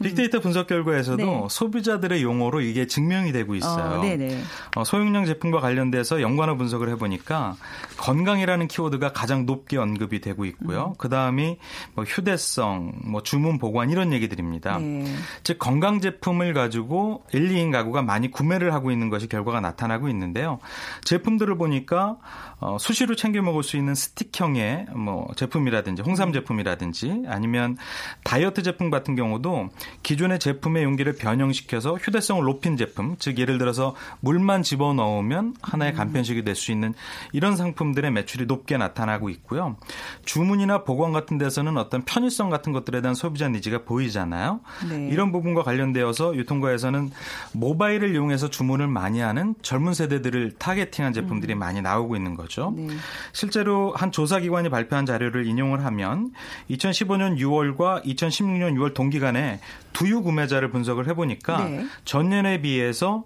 [0.02, 1.48] 빅데이터 분석 결과에서도 네.
[1.50, 4.00] 소비자들의 용어로 이게 증명이 되고 있어요.
[4.00, 4.42] 어, 네네.
[4.76, 7.56] 어, 소용량 제품과 관련돼서 연관어 분석을 해보니까
[7.98, 10.90] 건강이라는 키워드가 가장 높게 언급이 되고 있고요.
[10.90, 10.94] 음.
[10.98, 11.58] 그 다음이
[11.94, 14.80] 뭐 휴대성, 뭐 주문 보관 이런 얘기들입니다.
[14.80, 15.06] 네.
[15.44, 20.60] 즉 건강 제품을 가지고 1, 2인 가구가 많이 구매를 하고 있는 것이 결과가 나타나고 있는데요.
[21.04, 22.18] 제품들을 보니까
[22.62, 26.34] 어, 수시로 챙겨 먹을 수 있는 스틱형의 뭐 제품이라든지 홍삼 음.
[26.34, 27.76] 제품이라든지 아니면
[28.24, 29.70] 다이어트 제품 같은 경우도
[30.04, 35.98] 기존의 제품의 용기를 변형시켜서 휴대성을 높인 제품, 즉 예를 들어서 물만 집어 넣으면 하나의 음.
[35.98, 36.94] 간편식이 될 수 있는
[37.34, 39.78] 이런 상품들의 매출이 높게 나타나고 있고요.
[40.26, 44.60] 주문이나 보관 같은 데서는 어떤 편의성 같은 것들에 대한 소비자 needs가 보이잖아요.
[44.88, 45.10] 네.
[45.10, 47.10] 이런 부분과 관련되어서 유통가에서는
[47.54, 51.60] 모바일을 이용해서 주문을 많이 하는 젊은 세대들을 targeting한 제품들이 음.
[51.60, 52.51] 많이 나오고 있는 거죠.
[52.52, 52.74] 거죠.
[52.76, 52.94] 네.
[53.32, 56.32] 실제로 한 조사기관이 발표한 자료를 인용을 하면
[56.70, 59.62] 2015년 6월과 2016년 6월 동기간에
[59.94, 61.86] 두유 구매자를 분석을 해보니까 네.
[62.04, 63.24] 전년에 비해서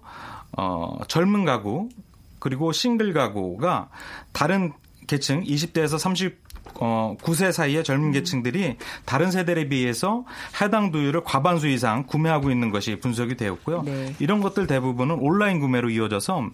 [0.56, 1.88] 어, 젊은 가구
[2.38, 3.88] 그리고 싱글 가구가
[4.32, 4.72] 다른
[5.06, 6.45] 계층 20대에서 30
[6.80, 8.12] 어, 9세 사이의 젊은 음.
[8.12, 10.24] 계층들이 다른 세대에 비해서
[10.60, 13.82] 해당 두유를 과반수 이상 구매하고 있는 것이 분석이 되었고요.
[13.82, 14.14] 네.
[14.18, 16.50] 이런 것들 대부분은 온라인 구매로 이어져서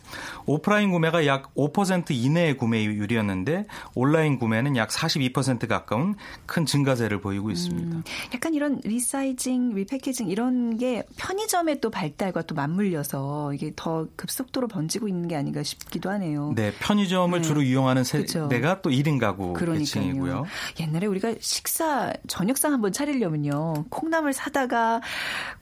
[0.46, 6.14] 오프라인 구매가 약 5% 이내의 구매율이었는데 온라인 구매는 약 42% 가까운
[6.46, 7.96] 큰 증가세를 보이고 있습니다.
[7.96, 8.02] 음,
[8.34, 15.08] 약간 이런 resizing, repackaging 이런 게 편의점의 또 발달과 또 맞물려서 이게 더 급속도로 번지고
[15.08, 16.52] 있는 게 아닌가 싶기도 하네요.
[16.54, 17.46] 네, 편의점을 네.
[17.46, 18.80] 주로 이용하는 세대가 그렇죠.
[18.82, 20.46] 또 1인 가구 계층이 아니고요.
[20.80, 23.86] 옛날에 우리가 식사 저녁상 한번 차리려면요.
[23.90, 25.00] 콩나물 사다가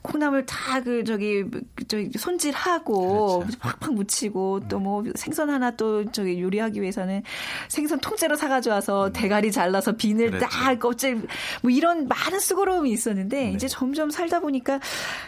[0.01, 1.43] 콩나물 다 그 저기
[1.87, 3.59] 저기 손질하고 그렇죠.
[3.59, 7.21] 팍팍 묻히고 또 뭐 생선 하나 또 저기 요리하기 위해서는
[7.69, 9.13] 생선 통째로 사가져 와서 음.
[9.13, 10.47] 대가리 잘라서 비늘 그렇죠.
[10.49, 11.21] 딱 껍질
[11.61, 13.51] 뭐 이런 많은 수고로움이 있었는데 네.
[13.51, 14.79] 이제 점점 살다 보니까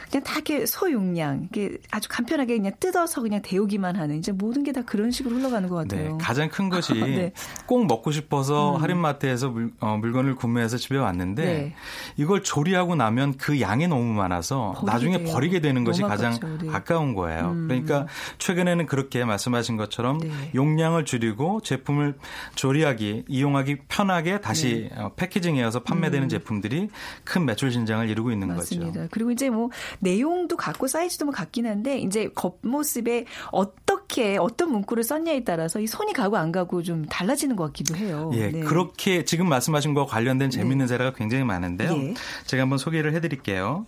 [0.09, 4.73] 그냥 다 이렇게 소용량 이게 아주 간편하게 그냥 뜯어서 그냥 데우기만 하는 이제 모든 게
[4.73, 6.13] 다 그런 식으로 흘러가는 것 같아요.
[6.13, 7.31] 네, 가장 큰 것이 네.
[7.67, 8.81] 꼭 먹고 싶어서 음.
[8.81, 11.75] 할인마 이마트에서 물, 어, 물건을 구매해서 집에 왔는데 네.
[12.17, 15.33] 이걸 조리하고 나면 그 양이 너무 많아서 나중에 돼요.
[15.33, 17.51] 버리게 되는 것이 가장 아깝죠, 아까운 거예요.
[17.51, 17.67] 음.
[17.67, 20.31] 그러니까 최근에는 그렇게 말씀하신 것처럼 네.
[20.55, 22.15] 용량을 줄이고 제품을
[22.55, 25.01] 조리하기, 이용하기 편하게 다시 네.
[25.01, 26.29] 어, 패키징해서 판매되는 음.
[26.29, 26.89] 제품들이
[27.23, 28.91] 큰 매출 진장을 이루고 있는 맞습니다.
[28.91, 29.07] 거죠.
[29.11, 34.02] 그리고 이제 뭐 내용도 같고 사이즈도 뭐 같긴 한데 이제 겉모습에 어떻게
[34.39, 38.31] 어떤 문구를 썼냐에 따라서 이 손이 가고 안 가고 좀 달라지는 것 같기도 해요.
[38.33, 38.59] 예, 네.
[38.61, 40.57] 그렇게 지금 말씀하신 것과 관련된 네.
[40.57, 40.87] 재미있는 네.
[40.87, 41.91] 사례가 굉장히 많은데요.
[41.91, 42.13] 예.
[42.45, 43.85] 제가 한번 소개를 해드릴게요.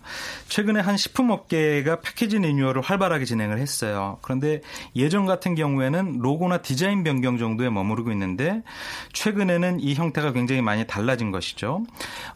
[0.48, 4.18] 최근에 한 식품업계가 패키지 리뉴얼을 활발하게 진행을 했어요.
[4.22, 4.60] 그런데
[4.94, 8.62] 예전 같은 경우에는 로고나 디자인 변경 정도에 머무르고 있는데
[9.12, 11.84] 최근에는 이 형태가 굉장히 많이 달라진 것이죠.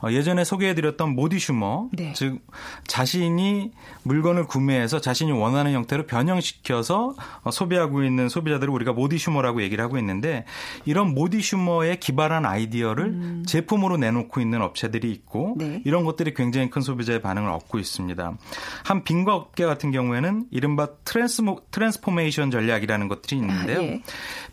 [0.02, 2.12] 어, 예전에 소개해드렸던 모디슈머, 네.
[2.14, 2.40] 즉
[2.86, 3.70] 자신이
[4.02, 10.44] 물건을 구매해서 자신이 원하는 형태로 변형시켜서 어, 소비하고 있는 소비자들을 우리가 modisumer라고 얘기를 하고 있는데
[10.84, 13.44] 이런 modisumer의 기발한 아이디 아이디어를 음.
[13.46, 15.82] 제품으로 내놓고 있는 업체들이 있고 네.
[15.84, 18.36] 이런 것들이 굉장히 큰 소비자의 반응을 얻고 있습니다.
[18.84, 23.78] 한 빙과 업계 같은 경우에는 이른바 transmo, transformation 전략이라는 것들이 있는데요.
[23.78, 24.02] 아, 예.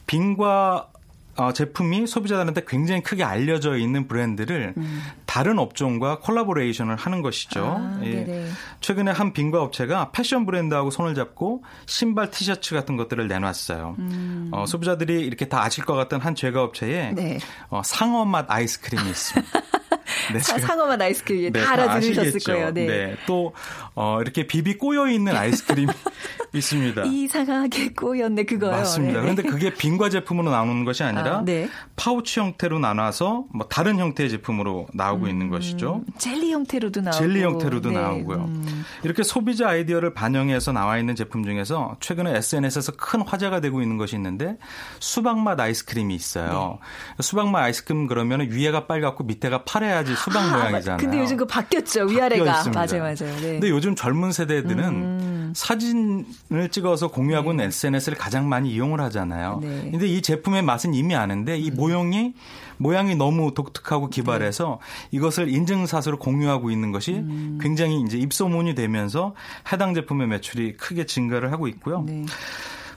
[0.07, 0.89] 빙과
[1.37, 5.01] 어, 제품이 소비자들한테 굉장히 크게 알려져 있는 브랜드를 음.
[5.25, 7.77] 다른 업종과 collaboration을 하는 것이죠.
[7.79, 8.47] 아, 예.
[8.81, 13.95] 최근에 한 빙과 업체가 패션 브랜드하고 손을 잡고 신발, 티셔츠 같은 것들을 내놨어요.
[13.99, 14.49] 음.
[14.51, 17.37] 어, 소비자들이 이렇게 다 아실 것 같던 한 제과 업체에 네.
[17.69, 19.61] 어, 상어 맛 아이스크림이 있습니다.
[20.33, 22.73] 네, 상어맛 아이스크림 네, 다 알아들으셨을 거예요.
[22.73, 22.85] 네.
[22.85, 23.17] 네.
[23.25, 23.53] 또
[23.95, 25.91] 어, 이렇게 비비 꼬여 있는 아이스크림이
[26.53, 27.03] 있습니다.
[27.05, 28.71] 이상하게 꼬였네 그거요.
[28.71, 29.15] 맞습니다.
[29.15, 29.21] 네.
[29.21, 31.69] 그런데 그게 빈과 제품으로 나오는 것이 아니라 아, 네.
[31.95, 36.03] 파우치 형태로 나눠서 뭐 다른 형태의 제품으로 나오고 음, 있는 것이죠.
[36.17, 37.99] 젤리 형태로도 나오고 젤리 형태로도 네.
[37.99, 38.37] 나오고요.
[38.37, 38.85] 음.
[39.03, 44.15] 이렇게 소비자 아이디어를 반영해서 나와 있는 제품 중에서 최근에 SNS에서 큰 화제가 되고 있는 것이
[44.15, 44.57] 있는데
[44.99, 46.79] 수박맛 아이스크림이 있어요.
[47.17, 47.23] 네.
[47.23, 50.97] 수박맛 아이스크림 그러면 위에가 빨갛고 밑에가 파래야 지 수박 아, 모양이잖아요.
[50.97, 52.63] 근데 요즘 그 바뀌었죠 위아래가.
[52.73, 53.15] 맞아요, 맞아요.
[53.15, 53.51] 네.
[53.53, 55.53] 근데 요즘 젊은 세대들은 음.
[55.55, 57.63] 사진을 찍어서 공유하고 는 네.
[57.65, 59.59] SNS를 가장 많이 이용을 하잖아요.
[59.61, 59.89] 네.
[59.91, 61.75] 근데 이 제품의 맛은 이미 아는데 이 음.
[61.75, 62.33] 모형이
[62.77, 65.17] 모양이 너무 독특하고 기발해서 네.
[65.17, 67.57] 이것을 인증샷으로 공유하고 있는 것이 음.
[67.61, 69.33] 굉장히 이제 입소문이 되면서
[69.71, 72.03] 해당 제품의 매출이 크게 증가를 하고 있고요.
[72.03, 72.25] 네.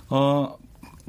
[0.08, 0.56] 어,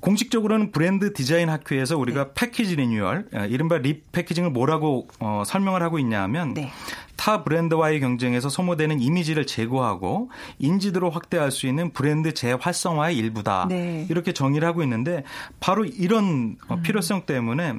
[0.01, 2.31] 공식적으로는 브랜드 디자인 학회에서 우리가 네.
[2.33, 6.71] 패키지 리뉴얼, 어, 이른바 repackaging을 뭐라고 어, 설명을 하고 있냐 하면 네.
[7.15, 13.67] 타 브랜드와의 경쟁에서 소모되는 이미지를 제거하고 인지도를 확대할 수 있는 브랜드 재활성화의 일부다.
[13.69, 14.07] 네.
[14.09, 15.23] 이렇게 정의를 하고 있는데
[15.59, 17.75] 바로 이런 어, 필요성 때문에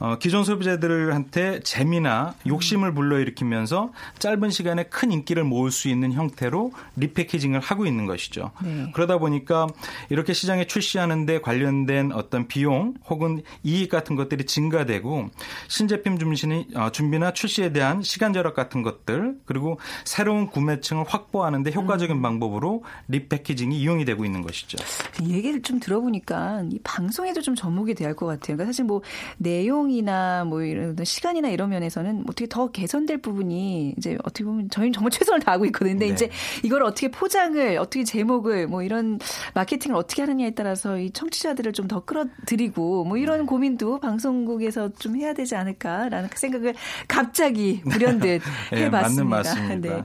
[0.00, 7.60] 어, 기존 소비자들한테 재미나 욕심을 불러일으키면서 짧은 시간에 큰 인기를 모을 수 있는 형태로 리패키징을
[7.60, 8.50] 하고 있는 것이죠.
[8.62, 8.90] 네.
[8.94, 9.66] 그러다 보니까
[10.10, 15.30] 이렇게 시장에 출시하는데 관련된 어떤 비용 혹은 이익 같은 것들이 증가되고
[15.68, 22.16] 신제품 준비니, 어, 준비나 출시에 대한 시간 절약 같은 것들 그리고 새로운 구매층을 확보하는데 효과적인
[22.16, 22.22] 음.
[22.22, 24.76] 방법으로 리패키징이 이용이 되고 있는 것이죠.
[25.22, 28.56] 이 얘기를 좀 들어보니까 이 방송에도 좀 접목이 돼야 할 것 같아요.
[28.56, 29.00] 그러니까 사실 뭐
[29.36, 34.92] 내용 비용이나 뭐 이런 시간이나 이런 면에서는 어떻게 더 개선될 부분이 이제 어떻게 보면 저희는
[34.92, 35.94] 정말 최선을 다하고 있거든요.
[35.94, 36.12] 근데 네.
[36.12, 36.30] 이제
[36.62, 39.18] 이걸 어떻게 포장을 어떻게 제목을 뭐 이런
[39.54, 43.46] 마케팅을 어떻게 하느냐에 따라서 이 청취자들을 좀 더 끌어들이고 뭐 이런 네.
[43.46, 46.74] 고민도 방송국에서 좀 해야 되지 않을까라는 생각을
[47.06, 49.76] 갑자기 불현듯 네, 해봤습니다.
[49.76, 50.02] 네.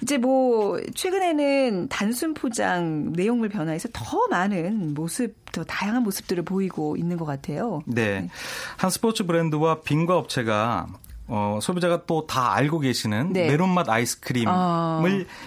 [0.00, 7.16] 이제 뭐 최근에는 단순 포장 내용물 변화에서 더 많은 모습 더 다양한 모습들을 보이고 있는
[7.16, 7.82] 것 같아요.
[7.86, 8.20] 네.
[8.20, 8.28] 네.
[8.76, 10.86] 한 스포츠 브랜드와 빙과 업체가
[11.28, 13.48] 어, 소비자가 또 다 알고 계시는 네.
[13.48, 15.02] 메론맛 아이스크림을 아.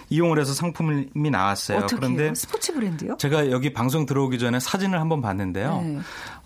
[0.09, 1.87] 이용을 해서 상품이 나왔어요.
[1.87, 3.15] 그런데 스포츠 브랜드요?
[3.17, 5.81] 제가 여기 방송 들어오기 전에 사진을 한번 봤는데요.
[5.81, 5.99] 네.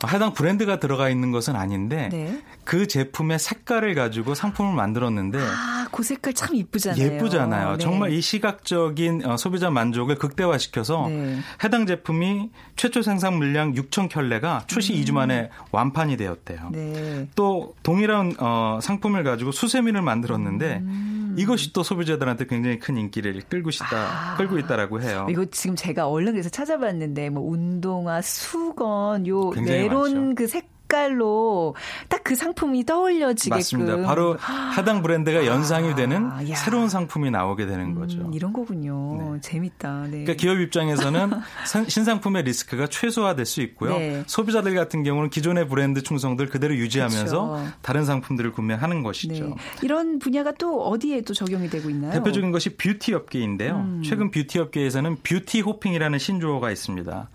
[0.07, 2.41] 해당 브랜드가 들어가 있는 것은 아닌데 네.
[2.63, 7.01] 그 제품의 색깔을 가지고 상품을 만들었는데 아, 그 색깔 참 이쁘잖아요.
[7.03, 7.71] 예쁘잖아요.
[7.73, 7.77] 네.
[7.77, 11.37] 정말 이 시각적인 어, 소비자 만족을 극대화시켜서 네.
[11.63, 15.01] 해당 제품이 최초 생산 물량 6천 켤레가 출시 음.
[15.01, 16.69] 2주 만에 완판이 되었대요.
[16.71, 17.27] 네.
[17.35, 21.35] 또 동일한 어, 상품을 가지고 수세미를 만들었는데 음.
[21.37, 24.35] 이것이 또 소비자들한테 굉장히 큰 인기를 끌고 있다, 아.
[24.37, 25.27] 끌고 있다라고 해요.
[25.29, 31.75] 이거 지금 제가 얼른 그래서 찾아봤는데 뭐 운동화, 수건, 요 메론 그 색 색깔로
[32.09, 34.07] 딱 그 상품이 떠올려지게끔 맞습니다.
[34.07, 34.37] 바로
[34.77, 38.29] 해당 브랜드가 연상이 되는 아, 새로운 상품이 나오게 되는 음, 거죠.
[38.33, 39.33] 이런 거군요.
[39.33, 39.41] 네.
[39.41, 40.03] 재밌다.
[40.05, 40.09] 네.
[40.09, 41.31] 그러니까 기업 입장에서는
[41.89, 43.97] 신상품의 risk가 최소화될 수 있고요.
[43.97, 44.23] 네.
[44.25, 47.71] 소비자들 같은 경우는 기존의 브랜드 충성도를 그대로 유지하면서 그렇죠.
[47.81, 49.47] 다른 상품들을 구매하는 것이죠.
[49.47, 49.55] 네.
[49.81, 52.13] 이런 분야가 또 어디에 또 적용이 되고 있나요?
[52.13, 53.75] 대표적인 것이 뷰티 업계인데요.
[53.75, 54.01] 음.
[54.03, 57.29] 최근 뷰티 업계에서는 beauty hopping이라는 신조어가 있습니다.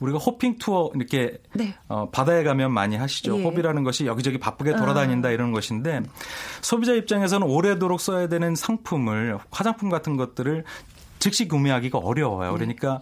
[0.00, 1.74] 우리가 hopping tour 이렇게 네.
[1.88, 3.38] 어, 바다에 가면 많이 하시죠.
[3.38, 3.42] 예.
[3.42, 5.32] hopping이라는 것이 여기저기 바쁘게 돌아다닌다 아.
[5.32, 6.02] 이런 것인데
[6.60, 10.64] 소비자 입장에서는 오래도록 써야 되는 상품을 화장품 같은 것들을
[11.18, 12.52] 즉시 구매하기가 어려워요.
[12.52, 12.56] 네.
[12.58, 13.00] 그러니까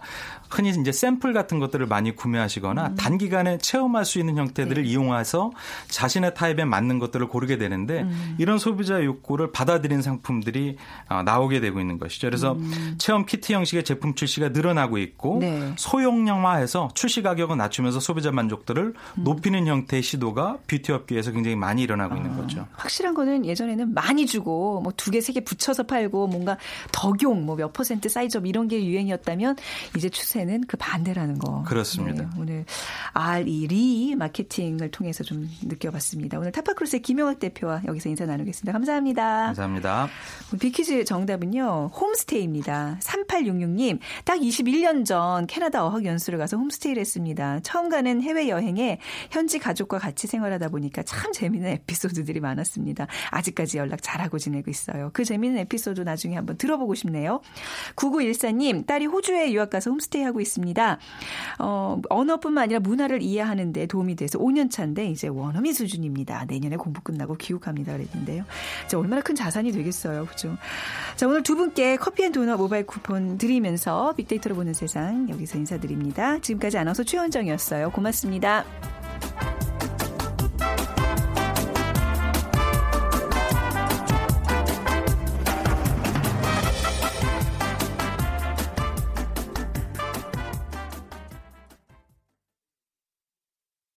[0.49, 2.95] 흔히 이제 샘플 같은 것들을 많이 구매하시거나 음.
[2.95, 4.89] 단기간에 체험할 수 있는 형태들을 네.
[4.89, 5.51] 이용해서
[5.89, 8.35] 자신의 타입에 맞는 것들을 고르게 되는데 음.
[8.37, 10.77] 이런 소비자 욕구를 받아들인 상품들이
[11.09, 12.27] 어, 나오게 되고 있는 것이죠.
[12.27, 12.95] 그래서 음.
[12.97, 15.73] 체험 키트 형식의 제품 출시가 늘어나고 있고 네.
[15.77, 19.23] 소용량화해서 출시 가격을 낮추면서 소비자 만족도를 음.
[19.23, 22.17] 높이는 형태의 시도가 뷰티 업계에서 굉장히 많이 일어나고 아.
[22.17, 22.67] 있는 거죠.
[22.73, 26.57] 확실한 거는 예전에는 많이 주고 뭐 두 개, 세 개 붙여서 팔고 뭔가
[26.91, 29.55] 덕용 뭐 몇 퍼센트 size up 이런 게 유행이었다면
[29.95, 31.63] 이제 추세 추세는 그 반대라는 거.
[31.63, 32.23] 그렇습니다.
[32.23, 32.65] 네, 오늘
[33.13, 36.37] RE re 마케팅을 통해서 좀 느껴봤습니다.
[36.37, 38.71] 오늘 타파크루스의 김영학 대표와 여기서 인사 나누겠습니다.
[38.71, 39.45] 감사합니다.
[39.47, 40.09] 감사합니다.
[40.59, 41.91] big 퀴즈 정답은요.
[41.93, 42.97] 홈스테이입니다.
[43.01, 47.59] 3866님, 딱 21년 전 캐나다 어학 연수를 가서 홈스테이를 했습니다.
[47.61, 48.99] 처음 가는 해외 여행에
[49.31, 53.07] 현지 가족과 같이 생활하다 보니까 참 재미있는 에피소드들이 많았습니다.
[53.31, 55.09] 아직까지 연락 잘하고 지내고 있어요.
[55.13, 57.41] 그 재미있는 에피소드 나중에 한번 들어보고 싶네요.
[57.97, 60.97] 9914님, 딸이 호주에 유학 가서 홈스테이 하고 있습니다.
[61.59, 66.45] 어, 언어뿐만 아니라 문화를 이해하는데 도움이 돼서 5년 차인데 이제 원어민 수준입니다.
[66.45, 67.93] 내년에 공부 끝나고 귀국합니다.
[67.93, 68.45] 그랬는데요.
[68.87, 70.25] 자, 얼마나 큰 자산이 되겠어요.
[70.27, 70.55] 그죠?
[71.15, 76.39] 자, 오늘 두 분께 커피 and 도넛 모바일 쿠폰 드리면서 빅데이터로 보는 세상 여기서 인사드립니다.
[76.39, 77.89] 지금까지 아나운서 최원정이었어요.
[77.91, 78.63] 고맙습니다.